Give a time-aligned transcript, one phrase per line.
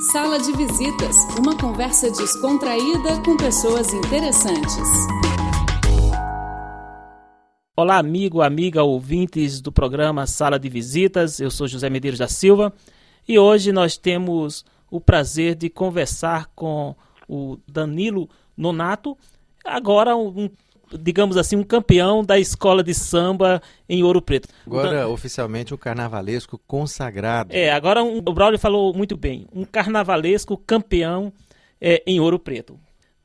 [0.00, 4.88] Sala de Visitas, uma conversa descontraída com pessoas interessantes.
[7.76, 11.40] Olá, amigo, amiga, ouvintes do programa Sala de Visitas.
[11.40, 12.72] Eu sou José Medeiros da Silva
[13.26, 16.94] e hoje nós temos o prazer de conversar com
[17.28, 19.18] o Danilo Nonato,
[19.64, 20.48] agora um
[20.92, 24.48] digamos assim, um campeão da escola de samba em Ouro Preto.
[24.66, 25.08] Agora, Dan...
[25.08, 27.54] oficialmente, um carnavalesco consagrado.
[27.54, 31.32] É, agora um, o Braulio falou muito bem, um carnavalesco campeão
[31.80, 32.78] é, em Ouro Preto.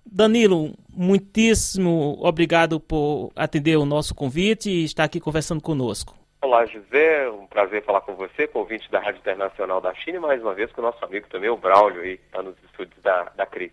[0.06, 6.16] Danilo, muitíssimo obrigado por atender o nosso convite e estar aqui conversando conosco.
[6.44, 7.30] Olá, José.
[7.30, 10.72] Um prazer falar com você, convite da Rádio Internacional da China e mais uma vez
[10.74, 13.72] com o nosso amigo também, o Braulio, aí, está nos estúdios da, da CRI.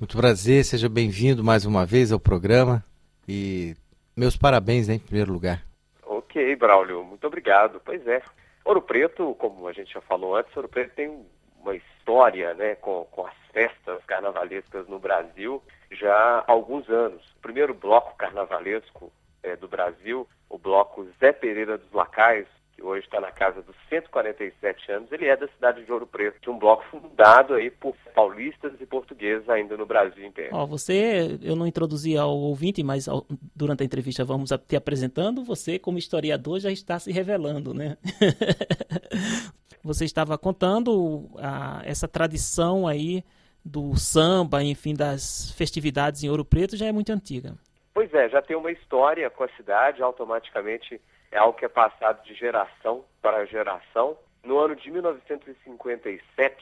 [0.00, 2.82] Muito prazer, seja bem-vindo mais uma vez ao programa.
[3.28, 3.74] E
[4.16, 5.62] meus parabéns, em primeiro lugar.
[6.04, 7.80] Ok, Braulio, muito obrigado.
[7.84, 8.22] Pois é.
[8.64, 11.24] Ouro Preto, como a gente já falou antes, Ouro Preto tem
[11.60, 17.22] uma história né, com, com as festas carnavalescas no Brasil já há alguns anos.
[17.36, 23.06] O primeiro bloco carnavalesco é, do Brasil, o bloco Zé Pereira dos Lacais, que hoje
[23.06, 26.58] está na casa dos 147 anos, ele é da cidade de Ouro Preto, de um
[26.58, 30.50] bloco fundado aí por paulistas e portugueses ainda no Brasil inteiro.
[30.54, 35.42] Ó, você, eu não introduzi ao ouvinte, mas ao, durante a entrevista vamos te apresentando,
[35.42, 37.96] você como historiador já está se revelando, né?
[39.82, 43.24] você estava contando a, essa tradição aí
[43.64, 47.54] do samba, enfim, das festividades em Ouro Preto já é muito antiga.
[47.94, 52.22] Pois é, já tem uma história com a cidade, automaticamente é algo que é passado
[52.24, 54.16] de geração para geração.
[54.44, 56.56] No ano de 1957,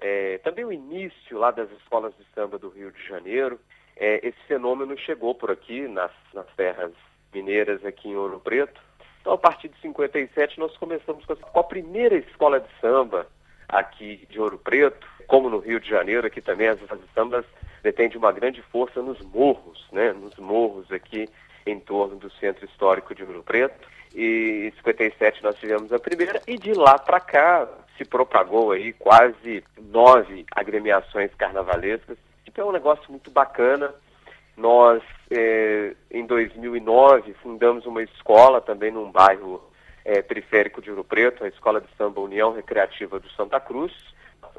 [0.00, 3.60] é, também o início lá das escolas de samba do Rio de Janeiro,
[3.96, 6.92] é, esse fenômeno chegou por aqui, nas, nas terras
[7.32, 8.80] mineiras aqui em Ouro Preto.
[9.20, 13.26] Então, a partir de 57, nós começamos com a, com a primeira escola de samba
[13.68, 17.44] aqui de Ouro Preto, como no Rio de Janeiro, aqui também as de sambas
[17.82, 21.28] detêm uma grande força nos morros, né, nos morros aqui
[21.66, 23.88] em torno do centro histórico de Ouro Preto.
[24.14, 28.92] E em 57 nós tivemos a primeira, e de lá para cá se propagou aí
[28.94, 32.16] quase nove agremiações carnavalescas.
[32.46, 33.94] Então é um negócio muito bacana.
[34.56, 39.62] Nós, eh, em 2009, fundamos uma escola também num bairro
[40.04, 43.92] eh, periférico de Ouro Preto, a Escola de Samba União Recreativa do Santa Cruz.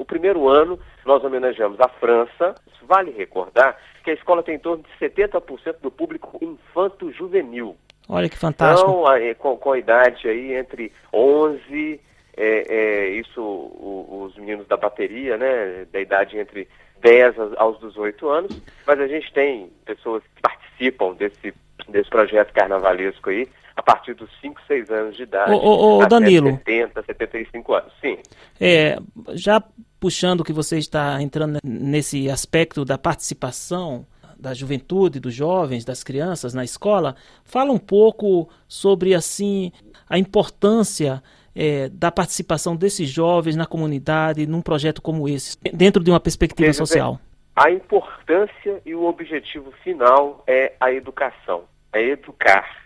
[0.02, 2.56] O primeiro ano nós homenageamos a França.
[2.82, 7.78] Vale recordar que a escola tem em torno de 70% do público infanto-juvenil.
[8.10, 8.90] Olha que fantástico.
[8.90, 12.02] Então, com, com a idade aí entre 11,
[12.36, 16.68] é, é, isso o, os meninos da bateria, né, da idade entre
[17.02, 21.54] 10 aos 18 anos, mas a gente tem pessoas que participam desse,
[21.88, 25.52] desse projeto carnavalesco aí, a partir dos 5, 6 anos de idade.
[25.52, 26.50] Ô, ô, ô Danilo.
[26.50, 28.18] 70, 75 anos, sim.
[28.60, 28.98] É,
[29.34, 29.62] já
[30.02, 34.06] puxando que você está entrando nesse aspecto da participação
[34.38, 39.72] da juventude, dos jovens, das crianças na escola, fala um pouco sobre assim
[40.10, 41.22] a importância
[41.56, 46.74] é, da participação desses jovens na comunidade, num projeto como esse, dentro de uma perspectiva
[46.74, 47.20] social.
[47.56, 52.82] A importância e o objetivo final é a educação, é educar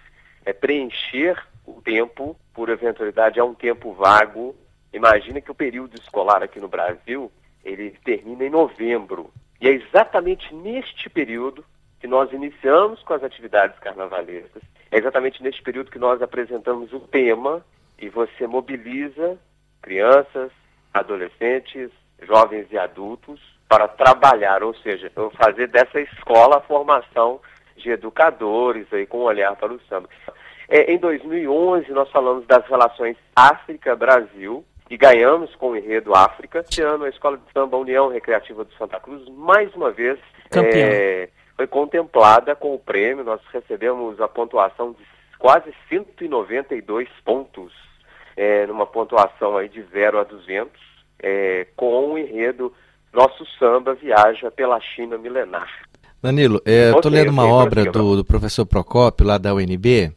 [0.46, 4.56] é preencher o tempo, por eventualidade, é um tempo vago.
[4.96, 7.30] Imagina que o período escolar aqui no Brasil,
[7.66, 9.30] ele termina em novembro.
[9.60, 11.66] E é exatamente neste período
[12.00, 14.64] que nós iniciamos com as atividades carnavalescas.
[14.90, 17.62] É exatamente neste período que nós apresentamos o tema
[18.00, 19.38] e você mobiliza
[19.82, 20.50] crianças,
[20.94, 21.92] adolescentes,
[22.22, 27.42] jovens e adultos para trabalhar, ou seja, fazer dessa escola a formação
[27.76, 30.08] de educadores aí com um olhar para o samba.
[30.70, 36.60] É, em 2011 nós falamos das relações África-Brasil e ganhamos com o enredo África.
[36.60, 40.20] Este ano a Escola de Samba União Recreativa do Santa Cruz mais uma vez
[40.52, 43.24] é, foi contemplada com o prêmio.
[43.24, 45.06] Nós recebemos a pontuação de
[45.40, 47.74] quase 192 pontos,
[48.38, 50.72] é, numa pontuação aí de 0 a 200,
[51.20, 52.72] é, com o enredo
[53.14, 55.70] Nosso Samba Viaja pela China Milenar.
[56.22, 60.12] Danilo, é, estou lendo uma obra do, do, professor Procópio, lá da UNB,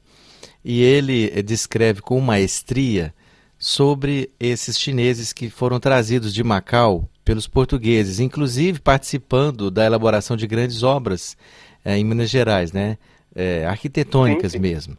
[0.65, 3.13] e ele eh, descreve com maestria
[3.59, 10.47] sobre esses chineses que foram trazidos de Macau pelos portugueses, inclusive participando da elaboração de
[10.47, 11.37] grandes obras
[11.85, 12.97] é, em Minas Gerais, né?
[13.35, 14.63] É, arquitetônicas sim, sim.
[14.63, 14.97] mesmo.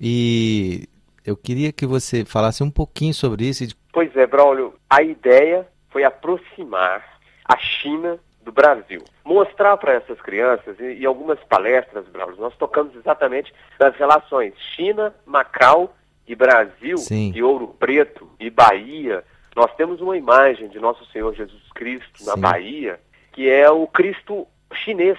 [0.00, 0.88] E
[1.24, 3.64] eu queria que você falasse um pouquinho sobre isso.
[3.92, 9.02] Pois é, Braulio, a ideia foi aproximar a China do Brasil.
[9.24, 15.14] Mostrar para essas crianças, e, e, algumas palestras, Braulio, nós tocamos exatamente das relações China,
[15.24, 15.94] Macau
[16.26, 17.32] e Brasil, Sim.
[17.34, 19.24] e Ouro Preto e Bahia,
[19.54, 22.40] nós temos uma imagem de Nosso Senhor Jesus Cristo na Sim.
[22.40, 23.00] Bahia,
[23.32, 25.18] que é o Cristo chinês,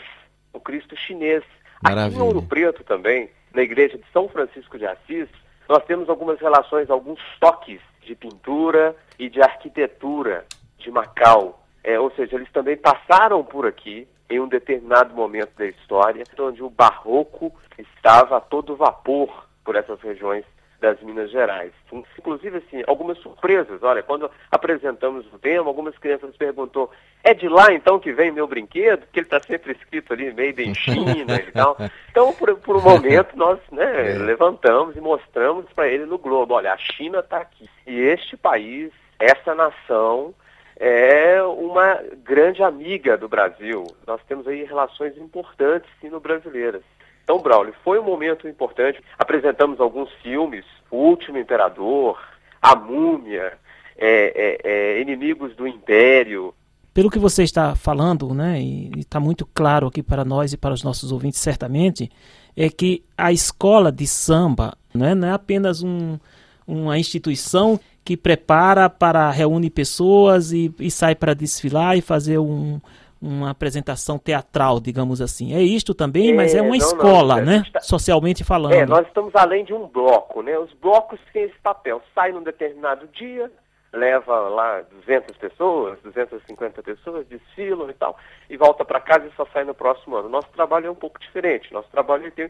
[0.51, 1.43] o Cristo chinês.
[1.81, 2.07] Maravilha.
[2.07, 5.29] Aqui em Ouro Preto também, na igreja de São Francisco de Assis,
[5.67, 10.45] nós temos algumas relações, alguns toques de pintura e de arquitetura
[10.77, 11.63] de Macau.
[11.83, 16.63] É, ou seja, eles também passaram por aqui em um determinado momento da história, onde
[16.63, 20.43] o barroco estava a todo vapor por essas regiões
[20.79, 21.71] das Minas Gerais.
[22.17, 23.81] Inclusive, assim, algumas surpresas.
[23.83, 26.91] Olha, quando apresentamos o tema, algumas crianças perguntou,
[27.23, 29.01] é de lá então que vem meu brinquedo?
[29.01, 31.77] Porque ele está sempre escrito ali, made in China e tal.
[32.09, 34.17] Então, por, por um momento, nós né, é.
[34.17, 37.69] levantamos e mostramos para ele no globo, olha, a China está aqui.
[37.87, 40.33] E este país, essa nação,
[40.77, 43.85] é uma grande amiga do Brasil.
[44.05, 46.81] Nós temos aí relações importantes sino-brasileiras.
[47.25, 49.01] Então, Braulio, foi um momento importante.
[49.17, 52.21] Apresentamos alguns filmes, O Último Imperador,
[52.61, 53.53] A Múmia,
[53.97, 56.53] é, é, é, Inimigos do Império.
[56.93, 60.73] Pelo que você está falando, né, e está muito claro aqui para nós e para
[60.73, 62.11] os nossos ouvintes, certamente,
[62.55, 66.19] é que a escola de samba né, não é apenas um,
[66.67, 72.79] uma instituição que prepara para reúne pessoas e, e sai para desfilar e fazer um,
[73.25, 75.55] uma apresentação teatral, digamos assim.
[75.55, 77.63] É isto também, é, mas é uma não, escola, não, né?
[77.73, 77.79] Tá...
[77.81, 78.73] Socialmente falando.
[78.73, 80.57] É, nós estamos além de um bloco, né?
[80.59, 82.01] Os blocos têm esse papel.
[82.13, 83.51] Sai num determinado dia,
[83.91, 88.15] leva lá 200 pessoas, 250 pessoas, desfilam e tal,
[88.49, 90.29] e volta para casa e só sai no próximo ano.
[90.29, 91.73] Nosso trabalho é um pouco diferente.
[91.73, 92.49] Nosso trabalho tem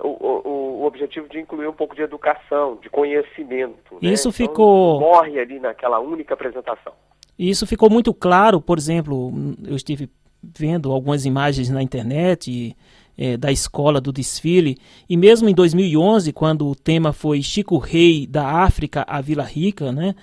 [0.00, 3.94] o, o, o objetivo de incluir um pouco de educação, de conhecimento.
[3.94, 4.10] Né?
[4.10, 4.34] Isso né?
[4.34, 4.96] ficou...
[4.96, 6.92] Então, morre ali naquela única apresentação.
[7.38, 9.32] E isso ficou muito claro, por exemplo,
[9.64, 10.10] eu estive
[10.42, 12.76] vendo algumas imagens na internet
[13.16, 18.26] é, da escola do desfile, e mesmo em 2011, quando o tema foi Chico Rei
[18.26, 20.14] da África à Vila Rica, né?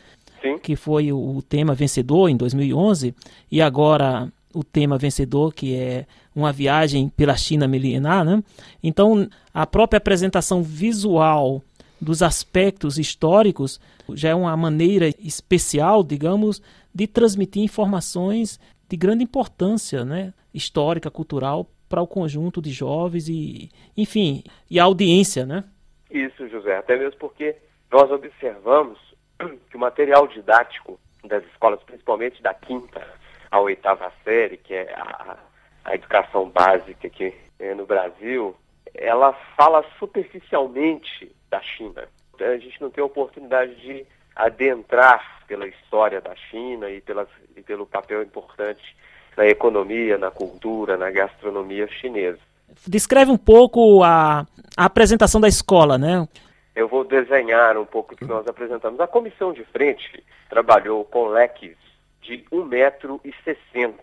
[0.42, 0.60] Sim.
[0.60, 3.16] que foi o, o tema vencedor em 2011,
[3.52, 8.42] e agora o tema vencedor, que é uma viagem pela China milenar, né?
[8.82, 11.62] Então, a própria apresentação visual
[12.00, 13.80] dos aspectos históricos
[14.14, 16.62] já é uma maneira especial, digamos,
[16.96, 18.58] de transmitir informações
[18.88, 24.86] de grande importância, né, histórica, cultural para o conjunto de jovens e, enfim, e a
[24.86, 25.66] audiência, né?
[26.10, 27.58] Isso, José, até mesmo porque
[27.92, 28.98] nós observamos
[29.70, 33.06] que o material didático das escolas, principalmente da quinta
[33.52, 35.38] à oitava série, que é a,
[35.84, 38.56] a educação básica aqui é, no Brasil,
[38.94, 42.08] ela fala superficialmente da China.
[42.40, 44.06] A gente não tem oportunidade de
[44.36, 48.96] adentrar pela história da China e, pelas, e pelo papel importante
[49.38, 52.40] na economia, na cultura, na gastronomia chinesa.
[52.88, 54.46] Descreve um pouco a,
[54.76, 56.28] a apresentação da escola, né?
[56.76, 59.00] Eu vou desenhar um pouco o que nós apresentamos.
[59.00, 61.78] A comissão de frente trabalhou com leques
[62.22, 63.94] de 1,60m,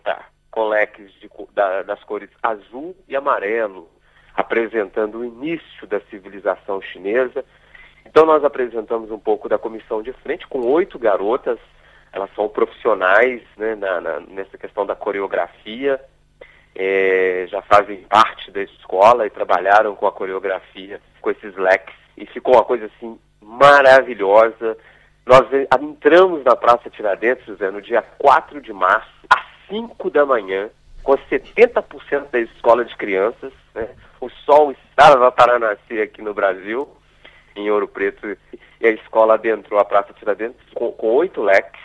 [0.49, 3.89] com leques de, da, das cores azul e amarelo,
[4.33, 7.45] apresentando o início da civilização chinesa
[8.13, 11.57] então nós apresentamos um pouco da comissão de frente com oito garotas,
[12.11, 15.99] elas são profissionais né, na, na, nessa questão da coreografia,
[16.75, 22.27] é, já fazem parte da escola e trabalharam com a coreografia, com esses leques, e
[22.27, 24.77] ficou uma coisa assim maravilhosa.
[25.25, 25.47] Nós
[25.81, 30.69] entramos na Praça Tiradentes, José, no dia 4 de março, às 5 da manhã,
[31.01, 33.51] com 70% da escola de crianças.
[33.73, 33.89] Né?
[34.21, 36.87] O sol estava para nascer aqui no Brasil
[37.55, 38.37] em Ouro Preto,
[38.79, 41.81] e a escola adentrou a Praça Tiradentes com, com oito leques.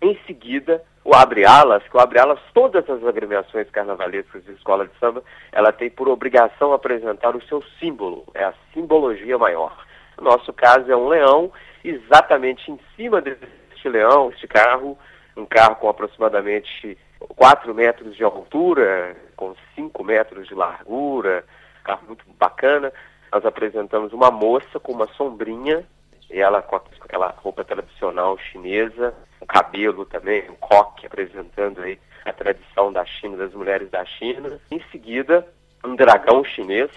[0.00, 4.86] Em seguida, o Abre Alas, que o Abre Alas, todas as agremiações carnavalescas de escola
[4.86, 9.84] de samba, ela tem por obrigação apresentar o seu símbolo, é a simbologia maior.
[10.16, 11.52] No nosso caso é um leão,
[11.84, 14.98] exatamente em cima deste leão, este carro,
[15.36, 16.96] um carro com aproximadamente
[17.36, 21.44] 4 metros de altura, com 5 metros de largura,
[21.84, 22.92] carro muito bacana
[23.32, 25.84] nós apresentamos uma moça com uma sombrinha,
[26.30, 32.92] ela com aquela roupa tradicional chinesa, o cabelo também, um coque, apresentando aí a tradição
[32.92, 34.60] da China, das mulheres da China.
[34.70, 35.46] Em seguida,
[35.84, 36.90] um dragão chinês.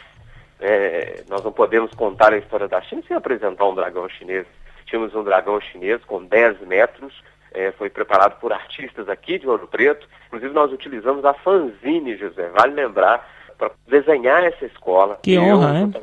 [0.59, 4.45] É, nós não podemos contar a história da China sem apresentar um dragão chinês.
[4.85, 7.13] Tínhamos um dragão chinês com 10 metros,
[7.51, 10.07] é, foi preparado por artistas aqui de Ouro Preto.
[10.27, 12.49] Inclusive, nós utilizamos a fanzine, José.
[12.49, 15.19] Vale lembrar para desenhar essa escola.
[15.21, 15.93] Que honra, hein?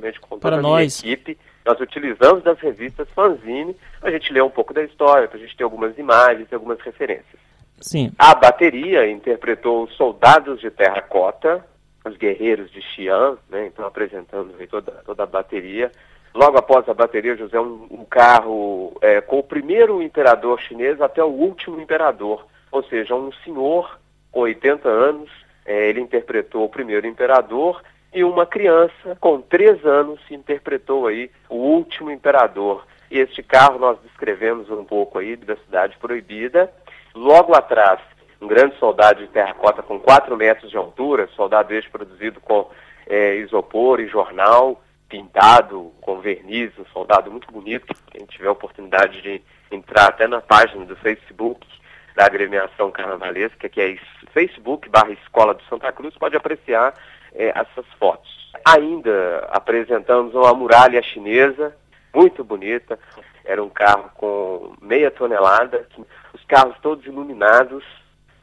[0.40, 1.02] Para nós.
[1.02, 5.40] equipe, nós utilizamos das revistas fanzine, a gente lê um pouco da história, para a
[5.40, 7.40] gente ter algumas imagens e algumas referências.
[7.80, 8.12] Sim.
[8.18, 11.64] A bateria interpretou os soldados de terracota,
[12.04, 13.66] os guerreiros de Xi'an, né?
[13.66, 15.90] então apresentando toda, toda a bateria
[16.34, 21.22] logo após a bateria, José, um, um carro é, com o primeiro imperador chinês até
[21.22, 23.98] o último imperador, ou seja, um senhor
[24.30, 25.30] com 80 anos,
[25.64, 31.56] é, ele interpretou o primeiro imperador e uma criança com 3 anos interpretou aí o
[31.56, 32.86] último imperador.
[33.10, 36.72] E este carro nós descrevemos um pouco aí da Cidade Proibida.
[37.14, 38.00] Logo atrás,
[38.40, 42.68] um grande soldado de terracota com 4 metros de altura, soldado este produzido com
[43.06, 47.94] é, isopor e jornal, pintado com verniz, um soldado muito bonito.
[48.10, 51.66] Quem tiver oportunidade de entrar até na página do Facebook
[52.14, 53.96] da agremiação carnavalesca, que é
[54.32, 56.94] Facebook barra Escola do Santa Cruz, pode apreciar
[57.34, 58.30] é, essas fotos.
[58.64, 61.74] Ainda apresentamos uma muralha chinesa,
[62.14, 62.98] muito bonita.
[63.44, 65.86] Era um carro com meia tonelada,
[66.32, 67.84] os carros todos iluminados.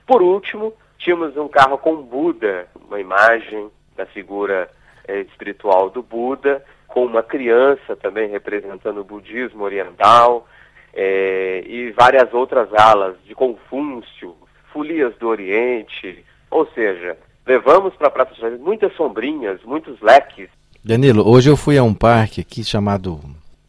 [0.05, 4.69] Por último, tínhamos um carro com Buda, uma imagem da figura
[5.07, 10.47] é, espiritual do Buda, com uma criança também representando o budismo oriental,
[10.93, 14.36] é, e várias outras alas de Confúcio,
[14.74, 20.50] Folias do Oriente, ou seja, levamos para a Praça Cidade muitas sombrinhas, muitos leques.
[20.84, 23.19] Danilo, hoje eu fui a um parque aqui chamado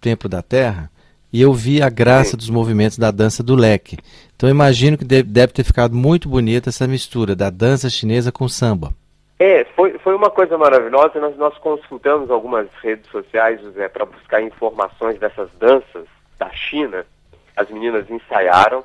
[0.01, 0.91] Templo da Terra
[1.33, 2.37] e eu vi a graça Sim.
[2.37, 3.97] dos movimentos da dança do leque.
[4.35, 8.49] Então eu imagino que deve ter ficado muito bonita essa mistura da dança chinesa com
[8.49, 8.93] samba.
[9.39, 11.19] É, foi, foi uma coisa maravilhosa.
[11.19, 16.07] Nós, nós consultamos algumas redes sociais, José, para buscar informações dessas danças
[16.41, 17.07] da China.
[17.55, 18.83] As meninas ensaiaram.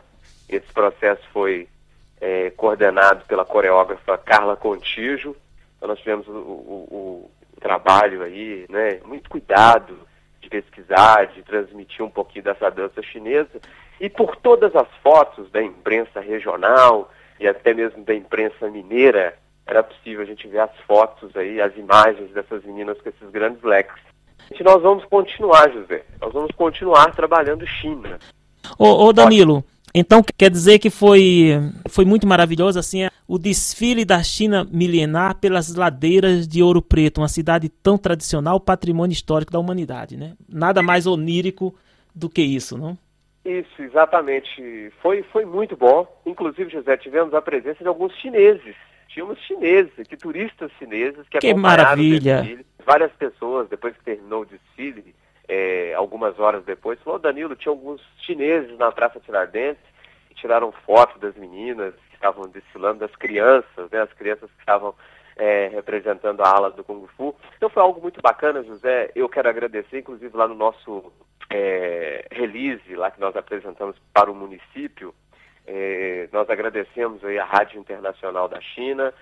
[0.47, 1.67] Esse processo foi
[2.21, 5.35] é, coordenado pela coreógrafa Carla Contijo.
[5.77, 9.97] Então nós tivemos o, o, o trabalho aí, né, muito cuidado
[10.41, 13.59] de pesquisar, de transmitir um pouquinho dessa dança chinesa.
[13.99, 17.09] E por todas as fotos da imprensa regional
[17.39, 21.75] e até mesmo da imprensa mineira, era possível a gente ver as fotos aí, as
[21.75, 24.03] imagens dessas meninas com esses grandes leques.
[24.51, 26.03] E nós vamos continuar, José.
[26.21, 28.19] Nós vamos continuar trabalhando China.
[28.77, 31.53] Ô, ô Danilo, então quer dizer que foi,
[31.89, 37.27] foi muito maravilhoso assim o desfile da China milenar pelas ladeiras de Ouro Preto, uma
[37.27, 40.33] cidade tão tradicional, patrimônio histórico da humanidade, né?
[40.47, 41.73] Nada mais onírico
[42.13, 42.97] do que isso, não?
[43.43, 44.91] Isso, exatamente.
[45.01, 46.07] Foi, foi muito bom.
[46.25, 48.75] Inclusive, José, tivemos a presença de alguns chineses.
[49.07, 52.41] Tínhamos chineses, que turistas chineses que, que maravilha.
[52.41, 52.65] Desfile.
[52.85, 55.15] Várias pessoas, depois que terminou o desfile,
[55.47, 59.83] é, algumas horas depois, falou, Danilo, tinha alguns chineses na Praça Tiradentes
[60.27, 64.93] que tiraram foto das meninas que estavam desfilando, das crianças, né, as crianças que estavam
[65.35, 67.35] é, representando a ala do Kung Fu.
[67.57, 69.11] Então foi algo muito bacana, José.
[69.15, 71.11] Eu quero agradecer, inclusive lá no nosso
[71.49, 75.13] é, release, lá que nós apresentamos para o município,
[75.67, 79.13] é, nós agradecemos aí a Rádio Internacional da China,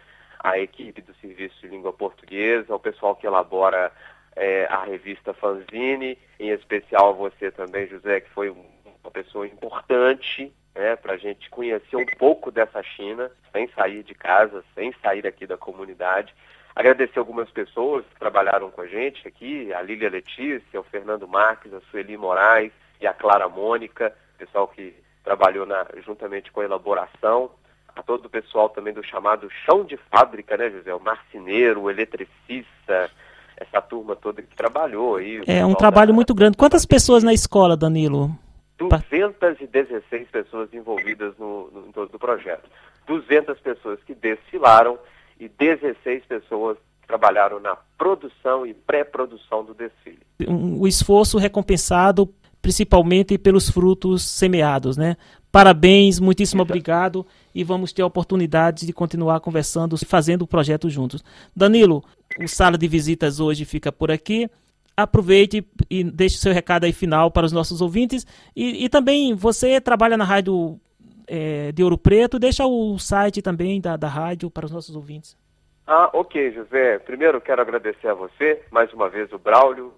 [0.44, 3.92] a equipe do Serviço de Língua Portuguesa, o pessoal que elabora
[4.36, 10.96] é, a revista Fanzine, em especial você também, José, que foi uma pessoa importante né,
[10.98, 15.48] para a gente conhecer um pouco dessa China, sem sair de casa, sem sair aqui
[15.48, 16.34] da comunidade.
[16.76, 21.74] Agradecer algumas pessoas que trabalharam com a gente aqui, a Lília Letícia, o Fernando Marques,
[21.74, 27.52] a Sueli Moraes e a Clara Mônica, pessoal que trabalhou na, juntamente com a elaboração,
[27.96, 30.94] a todo o pessoal também do chamado chão de fábrica, né, José?
[30.94, 33.10] O marceneiro, o eletricista,
[33.58, 35.42] essa turma toda que trabalhou aí.
[35.48, 36.14] É um trabalho da...
[36.14, 36.58] muito grande.
[36.58, 38.32] Quantas pessoas na escola, Danilo?
[38.78, 42.70] 216 pessoas envolvidas no, no, em todo o projeto.
[43.08, 44.98] 200 pessoas que desfilaram
[45.40, 50.22] e 16 pessoas trabalharam na produção e pré-produção do desfile.
[50.48, 52.34] Um, o esforço recompensado
[52.64, 55.18] principalmente pelos frutos semeados, né?
[55.52, 60.90] Parabéns, muitíssimo obrigado e vamos ter a oportunidade de continuar conversando e fazendo o projeto
[60.90, 61.24] juntos.
[61.54, 62.04] Danilo,
[62.42, 64.50] o Sala de Visitas hoje fica por aqui.
[64.96, 68.26] Aproveite e deixe seu recado aí final para os nossos ouvintes.
[68.56, 70.80] E, e também você trabalha na rádio
[71.28, 75.38] é, de Ouro Preto, deixa o site também da, da rádio para os nossos ouvintes.
[75.86, 76.98] Ah, ok, José.
[77.00, 79.94] Primeiro quero agradecer a você, mais uma vez o Braulio,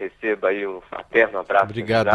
[0.00, 1.66] receba aí um fraterno abraço.
[1.66, 2.10] Obrigado.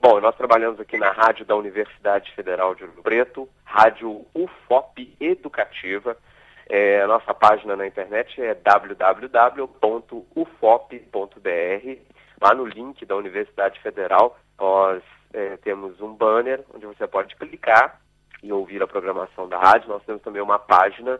[0.00, 6.14] Bom, nós trabalhamos aqui na rádio da Universidade Federal de Ouro Preto, rádio UFOP Educativa.
[6.68, 9.64] É, a nossa página na internet é www.ufop.br.
[12.40, 15.02] Lá no link da Universidade Federal, nós
[15.32, 17.98] é, temos um banner onde você pode clicar
[18.42, 19.88] e ouvir a programação da rádio.
[19.88, 21.18] Nós temos também uma página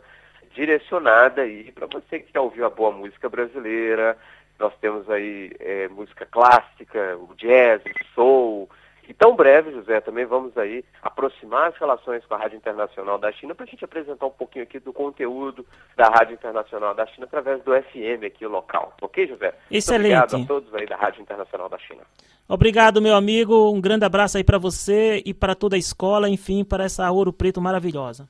[0.54, 4.18] direcionada aí para você que quer ouvir a boa música brasileira,
[4.58, 8.68] nós temos aí é, música clássica, o jazz, o soul
[9.08, 13.30] E tão breve, José, também vamos aí aproximar as relações com a Rádio Internacional da
[13.32, 17.26] China para a gente apresentar um pouquinho aqui do conteúdo da Rádio Internacional da China
[17.26, 18.94] através do FM aqui local.
[19.02, 19.54] Ok, José?
[19.70, 20.14] Excelente.
[20.14, 22.02] Muito obrigado a todos aí da Rádio Internacional da China.
[22.48, 23.70] Obrigado, meu amigo.
[23.70, 27.32] Um grande abraço aí para você e para toda a escola, enfim, para essa Ouro
[27.32, 28.28] Preto maravilhosa.